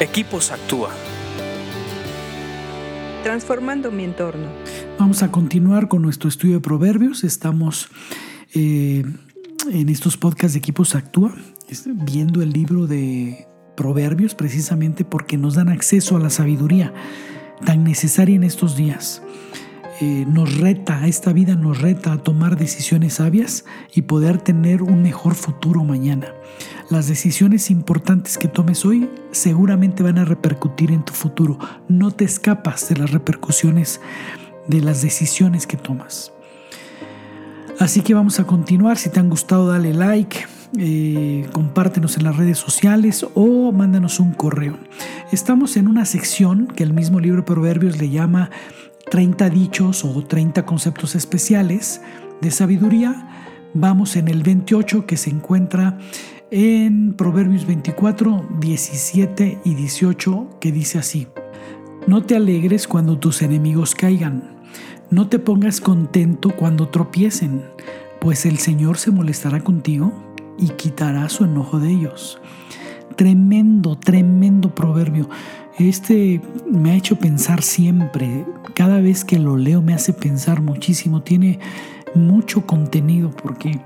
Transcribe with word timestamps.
Equipos 0.00 0.50
Actúa. 0.50 0.90
Transformando 3.22 3.92
mi 3.92 4.02
entorno. 4.02 4.48
Vamos 4.98 5.22
a 5.22 5.30
continuar 5.30 5.86
con 5.86 6.02
nuestro 6.02 6.28
estudio 6.28 6.54
de 6.54 6.60
proverbios. 6.60 7.22
Estamos 7.22 7.88
eh, 8.54 9.04
en 9.70 9.88
estos 9.88 10.16
podcasts 10.16 10.54
de 10.54 10.58
Equipos 10.58 10.96
Actúa 10.96 11.32
viendo 11.86 12.42
el 12.42 12.50
libro 12.50 12.88
de 12.88 13.46
proverbios 13.76 14.34
precisamente 14.34 15.04
porque 15.04 15.36
nos 15.36 15.54
dan 15.54 15.68
acceso 15.68 16.16
a 16.16 16.20
la 16.20 16.30
sabiduría 16.30 16.92
tan 17.64 17.84
necesaria 17.84 18.34
en 18.34 18.42
estos 18.42 18.76
días. 18.76 19.22
Eh, 20.00 20.26
nos 20.28 20.58
reta, 20.58 21.06
esta 21.06 21.32
vida 21.32 21.54
nos 21.54 21.80
reta 21.80 22.12
a 22.12 22.18
tomar 22.18 22.56
decisiones 22.56 23.14
sabias 23.14 23.64
y 23.94 24.02
poder 24.02 24.38
tener 24.38 24.82
un 24.82 25.02
mejor 25.02 25.36
futuro 25.36 25.84
mañana. 25.84 26.34
Las 26.90 27.08
decisiones 27.08 27.70
importantes 27.70 28.36
que 28.36 28.46
tomes 28.46 28.84
hoy 28.84 29.08
seguramente 29.30 30.02
van 30.02 30.18
a 30.18 30.24
repercutir 30.24 30.90
en 30.90 31.02
tu 31.02 31.14
futuro. 31.14 31.58
No 31.88 32.10
te 32.10 32.24
escapas 32.24 32.88
de 32.90 32.96
las 32.96 33.10
repercusiones 33.10 34.00
de 34.68 34.80
las 34.80 35.00
decisiones 35.00 35.66
que 35.66 35.78
tomas. 35.78 36.32
Así 37.78 38.02
que 38.02 38.12
vamos 38.12 38.38
a 38.38 38.44
continuar. 38.44 38.98
Si 38.98 39.08
te 39.08 39.18
han 39.18 39.30
gustado, 39.30 39.68
dale 39.68 39.94
like, 39.94 40.46
eh, 40.76 41.48
compártenos 41.52 42.18
en 42.18 42.24
las 42.24 42.36
redes 42.36 42.58
sociales 42.58 43.26
o 43.34 43.72
mándanos 43.72 44.20
un 44.20 44.32
correo. 44.32 44.78
Estamos 45.32 45.78
en 45.78 45.88
una 45.88 46.04
sección 46.04 46.66
que 46.66 46.82
el 46.82 46.92
mismo 46.92 47.18
libro 47.18 47.38
de 47.38 47.46
Proverbios 47.46 47.98
le 47.98 48.10
llama 48.10 48.50
30 49.10 49.48
dichos 49.48 50.04
o 50.04 50.22
30 50.22 50.66
conceptos 50.66 51.14
especiales 51.14 52.02
de 52.42 52.50
sabiduría. 52.50 53.28
Vamos 53.72 54.16
en 54.16 54.28
el 54.28 54.42
28 54.42 55.06
que 55.06 55.16
se 55.16 55.30
encuentra 55.30 55.98
en 56.56 57.14
Proverbios 57.14 57.66
24, 57.66 58.46
17 58.60 59.58
y 59.64 59.74
18 59.74 60.50
que 60.60 60.70
dice 60.70 60.98
así. 61.00 61.26
No 62.06 62.22
te 62.22 62.36
alegres 62.36 62.86
cuando 62.86 63.18
tus 63.18 63.42
enemigos 63.42 63.96
caigan, 63.96 64.54
no 65.10 65.28
te 65.28 65.40
pongas 65.40 65.80
contento 65.80 66.50
cuando 66.50 66.90
tropiecen, 66.90 67.64
pues 68.20 68.46
el 68.46 68.58
Señor 68.58 68.98
se 68.98 69.10
molestará 69.10 69.64
contigo 69.64 70.12
y 70.56 70.68
quitará 70.68 71.28
su 71.28 71.42
enojo 71.42 71.80
de 71.80 71.90
ellos. 71.90 72.38
Tremendo, 73.16 73.98
tremendo 73.98 74.72
proverbio. 74.76 75.28
Este 75.80 76.40
me 76.70 76.92
ha 76.92 76.94
hecho 76.94 77.16
pensar 77.16 77.62
siempre, 77.62 78.46
cada 78.74 79.00
vez 79.00 79.24
que 79.24 79.40
lo 79.40 79.56
leo 79.56 79.82
me 79.82 79.92
hace 79.92 80.12
pensar 80.12 80.62
muchísimo, 80.62 81.20
tiene 81.20 81.58
mucho 82.14 82.64
contenido 82.64 83.32
porque 83.42 83.80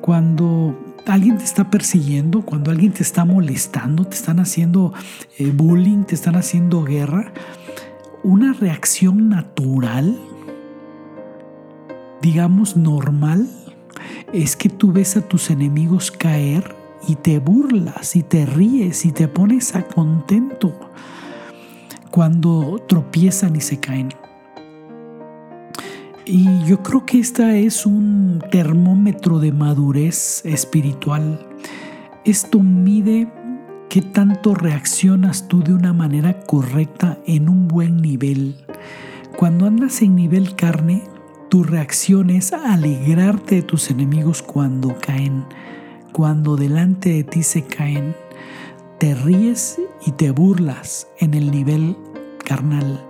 cuando 0.00 0.89
alguien 1.06 1.38
te 1.38 1.44
está 1.44 1.70
persiguiendo, 1.70 2.42
cuando 2.42 2.70
alguien 2.70 2.92
te 2.92 3.02
está 3.02 3.24
molestando, 3.24 4.04
te 4.04 4.16
están 4.16 4.40
haciendo 4.40 4.92
eh, 5.38 5.50
bullying, 5.54 6.04
te 6.04 6.14
están 6.14 6.36
haciendo 6.36 6.84
guerra, 6.84 7.32
una 8.22 8.52
reacción 8.52 9.28
natural, 9.28 10.18
digamos 12.20 12.76
normal, 12.76 13.48
es 14.32 14.56
que 14.56 14.68
tú 14.68 14.92
ves 14.92 15.16
a 15.16 15.22
tus 15.22 15.50
enemigos 15.50 16.10
caer 16.10 16.76
y 17.08 17.16
te 17.16 17.38
burlas 17.38 18.14
y 18.16 18.22
te 18.22 18.46
ríes 18.46 19.04
y 19.04 19.12
te 19.12 19.26
pones 19.26 19.74
a 19.74 19.82
contento 19.82 20.74
cuando 22.10 22.82
tropiezan 22.86 23.56
y 23.56 23.60
se 23.60 23.78
caen. 23.80 24.10
Y 26.32 26.64
yo 26.64 26.80
creo 26.82 27.04
que 27.04 27.18
esta 27.18 27.56
es 27.56 27.86
un 27.86 28.40
termómetro 28.52 29.40
de 29.40 29.50
madurez 29.50 30.44
espiritual. 30.44 31.44
Esto 32.24 32.60
mide 32.60 33.32
qué 33.88 34.00
tanto 34.00 34.54
reaccionas 34.54 35.48
tú 35.48 35.64
de 35.64 35.74
una 35.74 35.92
manera 35.92 36.40
correcta 36.40 37.18
en 37.26 37.48
un 37.48 37.66
buen 37.66 37.96
nivel. 37.96 38.54
Cuando 39.36 39.66
andas 39.66 40.02
en 40.02 40.14
nivel 40.14 40.54
carne, 40.54 41.02
tu 41.48 41.64
reacción 41.64 42.30
es 42.30 42.52
alegrarte 42.52 43.56
de 43.56 43.62
tus 43.62 43.90
enemigos 43.90 44.40
cuando 44.40 44.96
caen 45.04 45.46
cuando 46.12 46.56
delante 46.56 47.10
de 47.10 47.24
ti 47.24 47.42
se 47.42 47.64
caen, 47.64 48.14
te 48.98 49.14
ríes 49.14 49.80
y 50.04 50.12
te 50.12 50.30
burlas 50.30 51.08
en 51.18 51.34
el 51.34 51.50
nivel 51.50 51.96
carnal. 52.44 53.06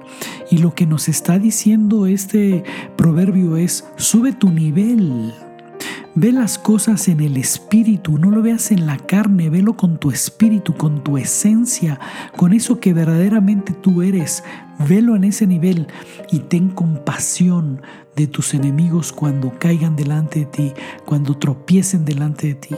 Y 0.50 0.58
lo 0.58 0.74
que 0.74 0.86
nos 0.86 1.08
está 1.08 1.38
diciendo 1.38 2.06
este 2.06 2.64
proverbio 2.96 3.56
es, 3.56 3.86
sube 3.96 4.32
tu 4.32 4.50
nivel. 4.50 5.32
Ve 6.16 6.32
las 6.32 6.58
cosas 6.58 7.06
en 7.06 7.20
el 7.20 7.36
espíritu, 7.36 8.18
no 8.18 8.32
lo 8.32 8.42
veas 8.42 8.72
en 8.72 8.84
la 8.84 8.96
carne, 8.96 9.48
velo 9.48 9.76
con 9.76 9.98
tu 9.98 10.10
espíritu, 10.10 10.74
con 10.74 11.04
tu 11.04 11.16
esencia, 11.16 12.00
con 12.36 12.52
eso 12.52 12.80
que 12.80 12.92
verdaderamente 12.92 13.72
tú 13.72 14.02
eres. 14.02 14.42
Velo 14.88 15.14
en 15.14 15.22
ese 15.22 15.46
nivel 15.46 15.86
y 16.32 16.40
ten 16.40 16.70
compasión 16.70 17.80
de 18.16 18.26
tus 18.26 18.52
enemigos 18.52 19.12
cuando 19.12 19.52
caigan 19.56 19.94
delante 19.94 20.40
de 20.40 20.46
ti, 20.46 20.72
cuando 21.06 21.36
tropiecen 21.38 22.04
delante 22.04 22.48
de 22.48 22.54
ti 22.54 22.76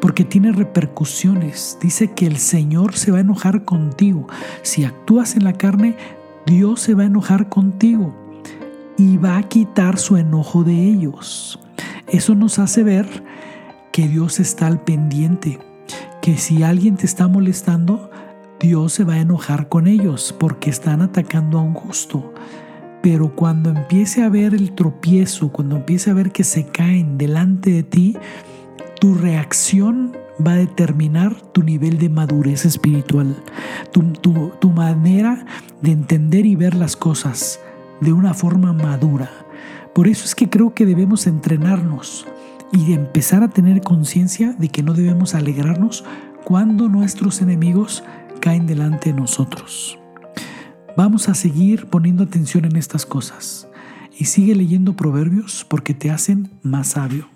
porque 0.00 0.24
tiene 0.24 0.52
repercusiones. 0.52 1.78
Dice 1.80 2.12
que 2.12 2.26
el 2.26 2.38
Señor 2.38 2.96
se 2.96 3.10
va 3.10 3.18
a 3.18 3.22
enojar 3.22 3.64
contigo. 3.64 4.26
Si 4.62 4.84
actúas 4.84 5.36
en 5.36 5.44
la 5.44 5.52
carne, 5.52 5.96
Dios 6.46 6.80
se 6.80 6.94
va 6.94 7.02
a 7.02 7.06
enojar 7.06 7.48
contigo 7.48 8.14
y 8.96 9.16
va 9.16 9.36
a 9.36 9.42
quitar 9.42 9.98
su 9.98 10.16
enojo 10.16 10.62
de 10.62 10.74
ellos. 10.74 11.58
Eso 12.06 12.36
nos 12.36 12.60
hace 12.60 12.84
ver 12.84 13.24
que 13.92 14.06
Dios 14.06 14.38
está 14.38 14.68
al 14.68 14.80
pendiente, 14.80 15.58
que 16.22 16.36
si 16.36 16.62
alguien 16.62 16.96
te 16.96 17.04
está 17.04 17.26
molestando, 17.26 18.12
Dios 18.60 18.92
se 18.92 19.02
va 19.02 19.14
a 19.14 19.20
enojar 19.20 19.68
con 19.68 19.88
ellos 19.88 20.34
porque 20.38 20.70
están 20.70 21.02
atacando 21.02 21.58
a 21.58 21.62
un 21.62 21.74
justo. 21.74 22.32
Pero 23.02 23.34
cuando 23.34 23.70
empiece 23.70 24.22
a 24.22 24.28
ver 24.28 24.54
el 24.54 24.72
tropiezo, 24.72 25.50
cuando 25.50 25.76
empiece 25.76 26.10
a 26.10 26.14
ver 26.14 26.30
que 26.30 26.44
se 26.44 26.66
caen 26.66 27.18
delante 27.18 27.70
de 27.70 27.82
ti, 27.82 28.16
tu 29.00 29.14
reacción 29.14 30.16
va 30.44 30.52
a 30.52 30.56
determinar 30.56 31.34
tu 31.52 31.62
nivel 31.62 31.98
de 31.98 32.08
madurez 32.08 32.64
espiritual, 32.64 33.36
tu, 33.92 34.70
manera 34.70 35.46
de 35.80 35.92
entender 35.92 36.46
y 36.46 36.56
ver 36.56 36.74
las 36.74 36.96
cosas 36.96 37.60
de 38.00 38.12
una 38.12 38.34
forma 38.34 38.72
madura. 38.72 39.30
Por 39.94 40.08
eso 40.08 40.24
es 40.24 40.34
que 40.34 40.50
creo 40.50 40.74
que 40.74 40.84
debemos 40.84 41.26
entrenarnos 41.26 42.26
y 42.72 42.92
empezar 42.92 43.42
a 43.42 43.48
tener 43.48 43.80
conciencia 43.80 44.52
de 44.52 44.68
que 44.68 44.82
no 44.82 44.92
debemos 44.92 45.34
alegrarnos 45.34 46.04
cuando 46.44 46.88
nuestros 46.88 47.40
enemigos 47.40 48.04
caen 48.40 48.66
delante 48.66 49.12
de 49.12 49.20
nosotros. 49.20 49.98
Vamos 50.96 51.28
a 51.28 51.34
seguir 51.34 51.86
poniendo 51.86 52.24
atención 52.24 52.64
en 52.64 52.76
estas 52.76 53.06
cosas 53.06 53.68
y 54.18 54.26
sigue 54.26 54.54
leyendo 54.54 54.94
proverbios 54.94 55.64
porque 55.68 55.94
te 55.94 56.10
hacen 56.10 56.50
más 56.62 56.88
sabio. 56.88 57.35